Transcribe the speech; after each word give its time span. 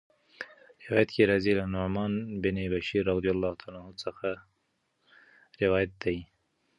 روايت 0.85 1.09
کي 1.15 1.23
راځي: 1.31 1.51
له 1.59 1.65
نعمان 1.75 2.11
بن 2.43 2.57
بشير 2.73 3.01
رضي 3.13 3.29
الله 3.33 3.53
عنه 3.65 3.83
څخه 4.03 4.27
روايت 5.61 5.91
دی 6.03 6.17